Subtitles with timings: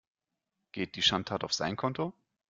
[0.71, 2.11] Geht die Schandtat auf sein Konto?